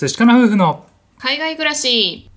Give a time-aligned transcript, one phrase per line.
[0.00, 0.86] 寿司かな夫婦の
[1.18, 2.30] 海外暮らし。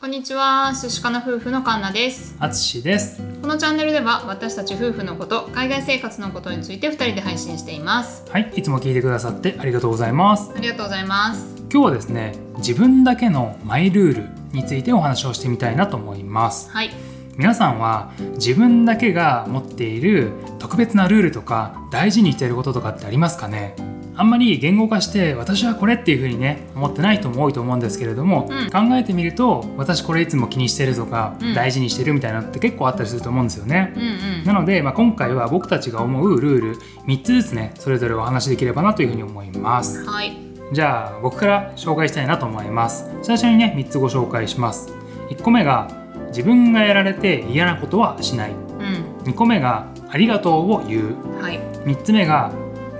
[0.00, 0.72] こんにちは。
[0.74, 2.34] 寿司かな夫婦のカンナです。
[2.40, 3.22] あつしです。
[3.40, 8.24] このチャンネルでは私たち夫婦のこと海外生活のことについて2人で配信しています。
[8.32, 10.50] はいいつも聞いてくださってありがとうございます。
[10.56, 11.54] ありがとうございます。
[11.72, 16.68] 今日はですね自分だけのマイルールについてお話をしてみたいなと思います。
[16.72, 23.74] はい皆さんは自分だけが持っている特別なルールとか大事にしていることとかってありますかね？
[24.14, 28.70] あんまり言語化して私はこれっていう風にね思ってない人も多いと思うんですけれども、うん。
[28.70, 31.54] 考えてみると私これいつも気にしてるとか、うん。
[31.54, 33.94] 大事にしてるみたいなのって結構あったりすると思うんですよね。
[33.96, 34.04] うんう
[34.42, 34.44] ん。
[34.44, 40.04] なので、まあ、今回は僕たちが思うルール3つずつねそれぞれお話しできればなというふうに思います。
[40.04, 40.36] はい。
[40.72, 43.10] じゃあ僕から紹介したいなと思います。
[43.22, 44.92] 最初にね3つご紹介します。
[45.30, 46.01] 1個目が
[46.32, 48.50] 自分がやられて嫌なことはしない。
[48.52, 49.30] うん。
[49.30, 51.42] 2個目がありがとうを言う。
[51.42, 51.60] はい。
[51.84, 52.50] 3つ目が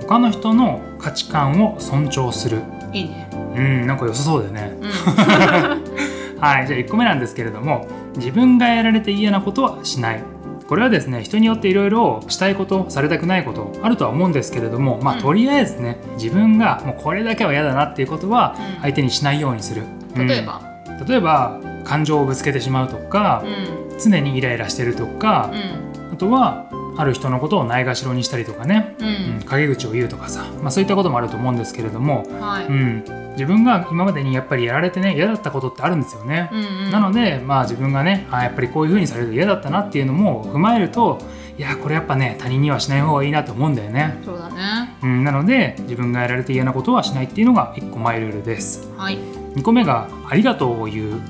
[0.01, 2.63] 他の人の価値観を尊重する。
[2.93, 3.29] いいね。
[3.57, 4.77] うんなんか良さそうだよね。
[4.81, 4.89] うん。
[6.41, 10.23] はいじゃあ1個目なんですけれども自分がやられて嫌なことはしない。
[10.69, 15.21] これはですね人によっていろいろしたいことされたくないことあるとは思うんですけれどもまあ、うん。
[15.21, 18.83] とりあえずね自分がもうこれだけは嫌だなっていうことはうん。
[18.83, 19.83] 相手にしないようにする、
[20.17, 20.27] うん。
[20.27, 20.61] 例えば？
[21.07, 23.99] 例えば感情をぶつけてしまうとかう、ん。
[23.99, 26.15] 常にイライラしてるとかう、ん。
[26.15, 32.67] あとはある人のことをないがしろにしたりとかね、ううんん、陰口を言うとかさ、まあ、そういったこともあると思うんですけれども、はい。
[32.67, 36.51] うん、自分が今までにやっぱりやられてね嫌だったことってあるんですよね。
[36.53, 41.19] うんうんなので、まあ、自分がねあやっぱりこういう風にされると嫌だったなっていうのも踏まえると
[41.57, 44.19] いやこれやっぱね他人にはしない方がいいなと思うんだよね。
[44.25, 44.97] そうだね。
[45.03, 48.91] うん、なので自分がやられて嫌なことはしないっていうのが1個マイルールです。
[48.99, 49.17] はい。
[49.55, 51.21] 2個目がありがとうを言う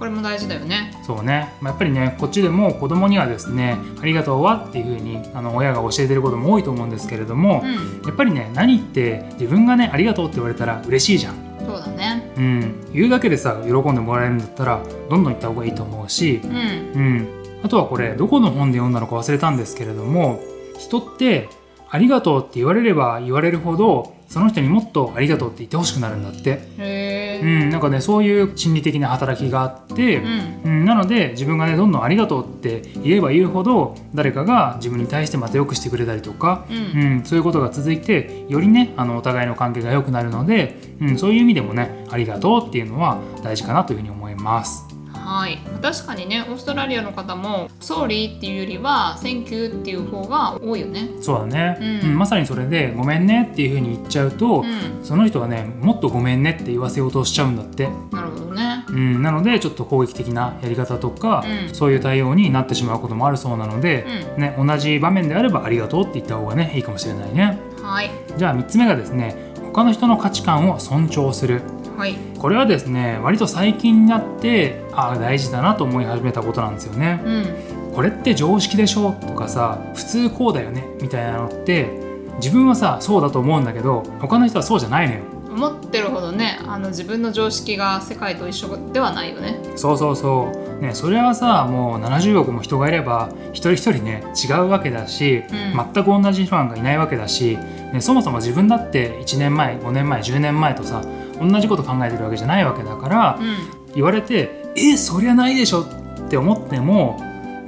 [0.00, 0.98] これも大事だよね。
[1.06, 8.02] そうね、まあ、やっぱりねこっちでも子供にはですねありがとうはっていう風にあの親が教えてることも多いと思うんですけれども、うん。
[8.06, 11.34] やっぱりね何って自分がねありがとうって言われたら嬉しいじゃん。
[11.66, 12.32] そうだね。
[12.34, 16.50] うん、言うだけでさ喜んでもらえるんだったらどんどん言った方がいいと思うし、うん。
[16.50, 16.58] う
[16.98, 17.28] ん、
[17.62, 20.40] あとはこれどこの本で読んだのか忘れたんですけれども
[20.78, 21.50] 人って
[21.90, 44.89] ありがとうって言われれば言われるほどその人にもっとありがとうって言ってほしくなるんだって、へえうん、なんかねそういう心理的な働きがあって、うんうん、なので自分がねどんどんありがとうって言えば言うほど誰かが自分に対してまた良くしてくれたりとか、ううんん、そういうことが続いてよりねあのお互いの関係が良くなるので、うん、そういう意味でもねありがとうっていうのは大事かなというふうに思います。
[45.24, 45.58] はい。
[45.80, 51.10] 確かにねオーストラリアの方も「Sorry」っていうよりは「センキュー」っていう方が多いよね。
[51.20, 52.10] そうだね、うん。
[52.10, 55.04] うんまさにそれで「ごめんね」っていうふうに言っちゃうと、うん。
[55.04, 58.84] その人はねもっとごめんねって言わせようとしちゃうんだって、なるほどね。
[58.88, 61.74] うん、なのでちょっと攻撃的なやり方とか、うん。
[61.74, 67.58] そういう対応になってしまうこともあるそうなので、うね、同じ場面であれば「ありがとう」って言った方がねいいかもしれないね。
[67.80, 68.10] んはい。
[68.36, 71.62] じゃあ3つ目がですね他の人の価値観を尊重する
[72.00, 77.20] はいこれはですね割と最近になってああ大事だなと思い始めたことなんですよね。
[77.24, 81.90] うんこれって常識でしょとかさ普通こうだよねみたいなのって
[82.36, 85.20] 自分はさそうだと思うんだけど他の人はそうじゃないのよ。
[85.52, 90.70] 思ってるほどねあの自分の常識が世界と一緒ではないよねそうそうそう。
[90.80, 95.60] ねそれはさもう70億も人がいれば一人一人ね違うわけだし、うん
[95.92, 97.56] 全く同じ人なんかいないわけだし、
[97.92, 101.02] ね、そもそも自分だって1年前5年前10年前とさ
[101.40, 103.56] 同じこと考えてるわけじゃないわけだから、うん。
[103.94, 107.18] 言われて「えそりゃないでしょ」って思っても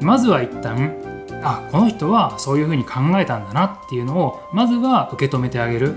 [0.01, 0.95] まずは一旦
[1.43, 5.97] あこの人はそういうふうに考えたんだなっていうのをまずは受け止めてあげる。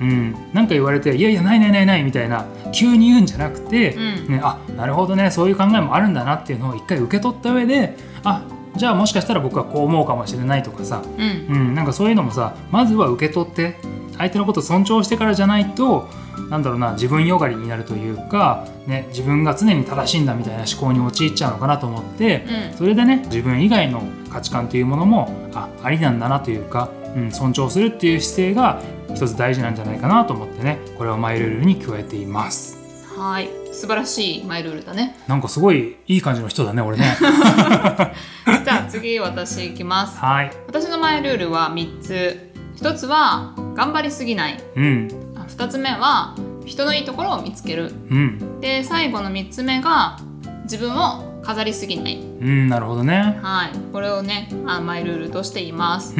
[0.00, 0.08] うん。
[0.08, 4.32] うん、なんか言われて「いやいやないないないない」みたいな急に言うんじゃなくて、うん。
[4.32, 8.42] ね、あなるほどねそういう考えもあるんだなっていうのを一回受け取った上であ
[8.76, 11.56] じゃあもしかしたら僕はこう思うかもしれないとかさ、うん。
[11.56, 13.76] うん、なんかそういうのもさまずは受け取って
[14.18, 16.08] 相手のことを尊重してからじゃないと
[16.48, 28.80] なんだろうな自分よがりになるというか、ね、自分が常に正しいんだみたいな思考に陥っちゃうのかなと思って、うんそれでね自分以外の価値観というものもあありなんだなというか、うん、尊重するっていう姿勢が
[29.14, 32.78] 一つ大事なんじゃないかなと思ってねこれをマイルールに加えています。
[33.16, 37.04] はい素晴らしいマイルールだねなんかすごいいい感じの人だね俺ね。
[38.64, 40.50] じゃあ次私いきますはい。
[40.66, 45.08] 私のマイルールは3つ1つは頑張りすぎないうん。
[45.34, 46.36] あ2つ目は
[46.66, 48.60] 人のいいところを見つけるうん。
[48.60, 50.18] で最後の3つ目が
[50.64, 52.68] 自分を飾りすぎないうん。
[52.68, 53.40] なるほどね。
[53.42, 56.14] はいこれをねあマイルールとしています。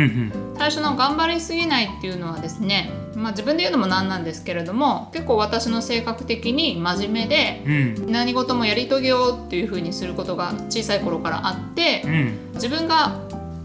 [0.56, 8.10] 最初の頑張りすぎないっていうのはですね、まあ、自分で言うのもなんなんですけれども結構私の性格的に真面目でうん。
[8.10, 12.38] 何事もやり遂げようっていう風にすることが小さい頃からあってうん。
[12.54, 13.20] 自分が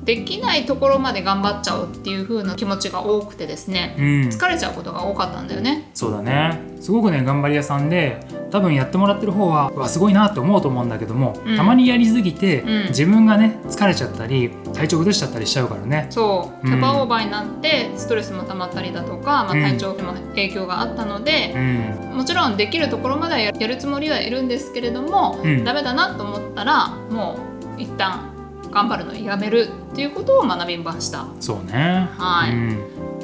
[0.05, 4.05] できないところまで頑張っちゃおうっていう風な気持ちが多くてですね、うん。
[4.29, 5.89] 疲れちゃうことが多かったんだよね。
[5.95, 6.61] そうだね。
[6.79, 8.19] すごくね頑張り屋さんで
[8.51, 11.57] 多分やってもらってる方はうわすごいなって思うと思うんだけども、うん。
[11.57, 12.87] たまにやりすぎて、うん。
[12.89, 16.05] 自分がね疲れちゃったり体調崩しちゃったりしちゃうからね。
[16.11, 16.67] そう。
[16.67, 16.71] うん。
[16.71, 19.61] キャパオーバーになってストレスも溜まったりだとか、まあ、うん。
[19.63, 22.17] 体調にも影響があったのでう、ん。
[22.17, 25.63] もちろんできるところまではやるつもりはいるんですけれども、うん。
[25.63, 27.39] ダメだなと思ったらも
[27.77, 28.34] う一旦
[28.75, 31.25] 頑張るのをやめるっていうことを学びました。
[31.39, 32.09] そうね。
[32.17, 32.51] はい。
[32.51, 32.69] うん。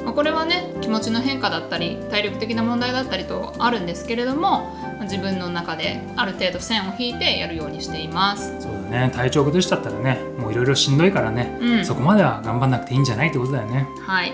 [0.02, 8.56] まあこれはね気持ちの変化だったり体力的な問題だったりとあるんですけれどもまあ自分の中である程度線を引いてやるようにしています。
[8.60, 9.12] そうだね。
[9.14, 11.84] 体調崩しちゃったらねもういろいろしんどいからね、うん。
[11.84, 13.86] そこまでは頑張んなくていいんじゃないってことだよね。
[14.06, 14.32] はい、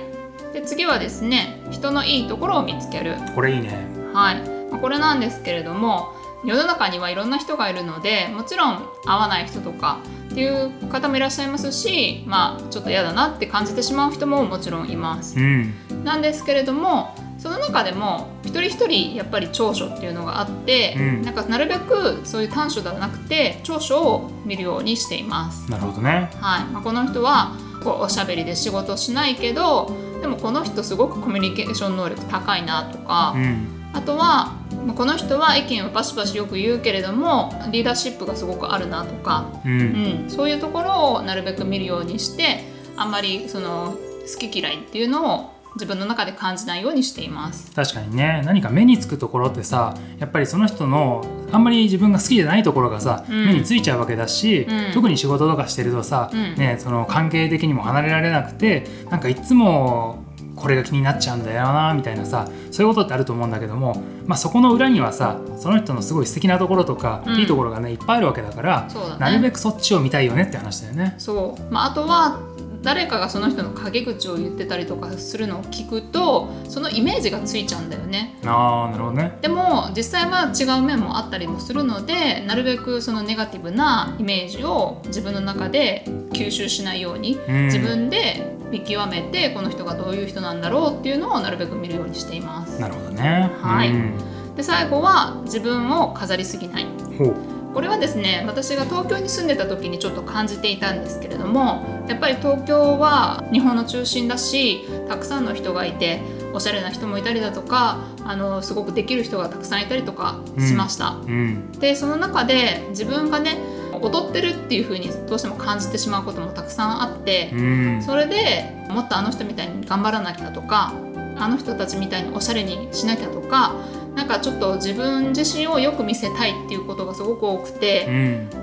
[0.52, 3.16] で次はですね人のいいところを見つける。
[3.34, 3.88] これいいね。
[4.14, 4.36] はい、
[4.70, 6.12] まあこれなんですけれども
[6.44, 9.98] 世の中にはいろんな人がいるのでもちろん合わない人とか
[10.38, 15.36] っていう方もいらっしゃいますしまあちょっと嫌だなって感じてしまう人ももちろんいます。
[15.36, 15.42] う。
[15.42, 15.74] ん。
[16.04, 21.22] なんですけれどもその中でも一人一人やっぱり長所っていうのがあって、うん。
[21.22, 25.68] なんかなるべくそういう短所ではなくて長所を見るようにしています。
[25.68, 26.30] なるほどね。
[26.40, 26.64] はい。
[26.66, 34.56] まあ、この人はこうおしゃべりで仕事しないけどでもこの人すごくコミュニケーション能力高いなとか、うんあとは
[34.86, 42.64] まあこの人は意見をバシバシよく言うけれどもリーダーシップがすごくあるなとか、ううんん、そういうところをなるべく見るようにして
[42.96, 43.96] あんまりその
[44.32, 47.70] 好き嫌いっていうのを自分の中で感じないようにしています。
[47.72, 48.42] 確かにね。
[48.44, 53.46] 何か目につくところってさやっぱりその人のあんまり自分が好きじゃないところがさ、うん。
[53.46, 54.92] 目についちゃうわけだし、うん。
[54.92, 56.54] 特に仕事とかしてるとさ、うん。
[56.56, 60.24] ね、その関係的にも離れられなくてなんかいつも
[60.58, 67.38] これが気になっちゃうんだよなみたいなさそういうことってあると思うんだけども、まあ、そこの裏にはさその人のすごい素敵なところとか、うん。
[67.38, 68.94] いいところがねいっぱいあるわけだから、ね。
[69.18, 71.14] なるべくそっちを見たいよねって話だよね。
[71.18, 72.40] そう、まあ、あとは
[72.82, 78.38] 誰かがその人の陰口を言ってたりとかするのを聞くとそのイメージがついちゃうんだよね。
[78.44, 79.38] あーなるほどね。
[79.42, 87.64] でも実際は違う面もあったりもするのでなるべくそのネガティブなイメージを自分の中で吸収しないようにうん。
[87.66, 92.80] 自分で見極めてこの人がどういう人なんだろうっていうのをなるべく見るようにしています。
[92.80, 93.50] なるほどね。
[93.60, 94.12] はいうん
[94.56, 96.86] で最後は自分を飾りすぎない。
[97.16, 97.34] ほう
[97.74, 106.20] これはですね私が東京に住んでた時にちょっと感じていたんですけれどもやっぱり東京は日本の中心だしたくさんの人がいて
[106.52, 111.18] おしゃれな人もいたりだとかあのすごくできる人がたくさんいたりとかしました。
[111.24, 113.58] うんでその中で自分がね
[114.02, 120.92] 踊ってるっていう風にどうしても感じてしまうこともたくさんあってうんそれでもっとあの人みたいに頑張らなきゃとか
[121.36, 123.74] あの人たちみたいにおしゃれにしなきゃとか
[124.14, 128.10] なんかちょっと自分自身をよく見せたいっていうことがすごく多くてう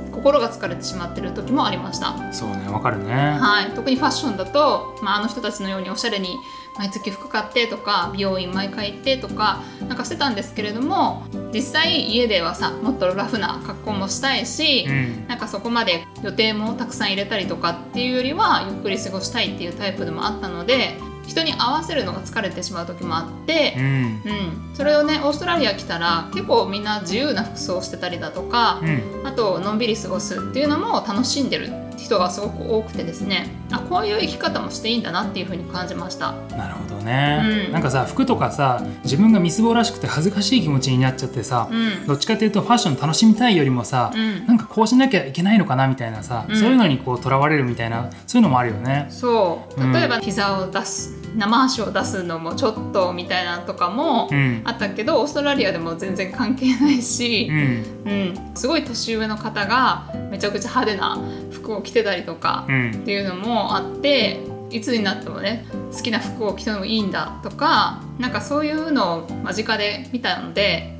[0.02, 2.16] ん心が疲れてしまってる時もありました。
[2.34, 3.38] そうねわかるね。
[3.38, 6.38] はい、特にファッションだと、まあ、あの人たちのようにおしゃれに
[6.77, 11.24] 毎月服買ってとか美容院毎回行ってとかなんかしてたんですけれども
[11.54, 15.27] 実際家ではさもっとラフな格好もしたいし、うん。
[15.27, 23.83] なんかそこまで予定もたくさん入れたりとかっていうよりはゆっくり過ごしたいっていうタイプでもあったので人に合わせるのが疲れてしまう時もあってう、ん。
[23.83, 23.89] う
[24.72, 29.27] ん、それをねオーストラリア来たら結構みんな自由な服装をしてたりだとか、うん。
[29.27, 33.48] あとのんびり過ごすっていうのも楽しんでる人がすごく多くてですね。
[33.72, 36.33] あこういう生き方もしていいんだなっていうふうに感じました。
[36.56, 37.71] なるほどね、うん。
[37.71, 42.07] なんかさ服とかさ自分がみすぼらしくて恥ずかしい気持ちになっちゃってさ、うん。
[42.07, 44.47] どっちかっていうとファッション楽しみたいよりもさ、うん。
[44.47, 46.56] なんかこうしなきゃいけないのかなみたいなさ、うん。
[46.57, 49.06] そういうのにこうとらわれるみたいなそういうのもあるよね。
[49.09, 49.81] そう。
[49.81, 49.94] うん。
[49.94, 54.62] 例えば膝を出す生足を出すのもちょっとみたいなのとかもうん。
[54.66, 57.85] あったけどオーストラリアでも全然関係ないしう、ん。
[58.06, 58.09] う
[58.52, 61.18] ん、すごい年上の方がめちゃくちゃ派手な
[61.52, 62.92] 服を着てたりとかうん。
[62.92, 70.95] っていうのもあっていつになってもね好きな服を着てもいいんだとかなんかそういうのを間近で見たので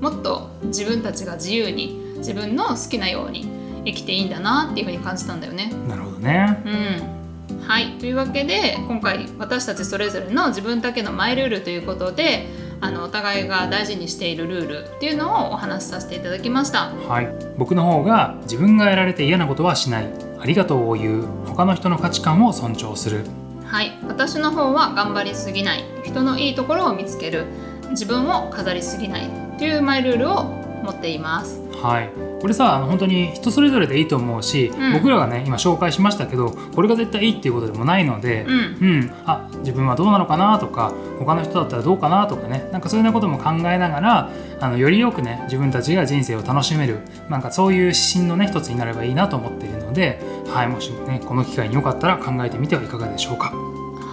[0.00, 3.48] もっと自分たちが自由に自分の好きなように
[3.84, 5.72] 生きていいんだなっていうふうに感じたんだよね。
[5.88, 6.62] なるほどね。
[6.64, 6.70] う
[7.10, 7.14] ん
[7.60, 12.46] はいというわけで今回私たちそれぞれの自分だけのマイルールということで
[12.84, 16.90] あのお互いが大事にしているルールっていうのをお話しさせていただきました。
[16.90, 20.08] はい、僕の方が自分がやられて嫌なことはしない。
[20.38, 21.26] ありがとうを言う。
[21.46, 23.24] 他の人の価値観を尊重する。
[23.64, 25.84] はい、私の方は頑張りすぎない。
[26.04, 27.46] 人のいいところを見つける。
[27.88, 29.30] 自分を飾りすぎない。
[29.56, 30.44] というマイルールを
[30.84, 32.10] 持っていますはい、
[32.40, 34.92] これさあの本当に人それぞれでいいと思うし、うん。
[34.94, 38.52] 僕らがね今紹介しましたけどこれが絶対いいっていうことでもないので、うん。
[38.52, 38.60] う
[39.00, 42.70] ん、あ自分はどうなのかなとか他の人だったらどうかなとかね。
[42.72, 53.52] なんかそういうようなことも考えながらあのよりよくね自分たちが人生を楽しめるなんかそういう指針のね一つになればいいなと思っているので、はい、もしねこの機会によかったら考えてみてはいかがでしょうか。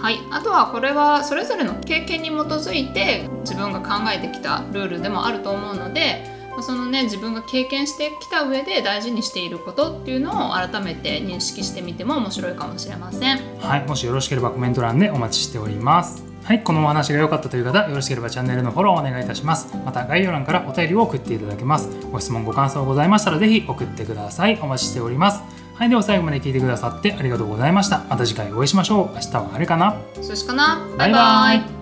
[0.02, 13.40] はい、あとはこれはそれぞれの経験に基づいて自分が考えてきたルールでもあると思うのでそのね自分が経験してきた上で大事にしていることっていうのを改めて認識してみても面白いかもしれません。
[13.58, 16.24] はい、もしよろしければコメント欄でお待ちしております。
[16.44, 19.76] はい、このお話が良かったという方、よろしければチャンネルのフォローをお願いいたします。
[19.84, 21.88] また概要欄からお便りを送っていただけます。
[22.10, 24.58] ご質問、ご感想ございましたらぜひ送ってください。
[24.60, 25.40] お待ちしております。
[25.74, 28.02] はい、では最後まで聞いてくださってありがとうございました。
[28.10, 29.14] また次回お会いしましょう。
[29.14, 29.96] 明日は晴れかな？
[30.20, 31.81] そしかなバイバイ